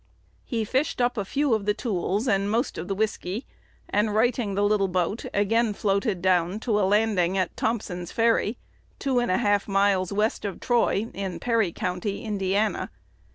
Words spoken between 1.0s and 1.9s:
a few of the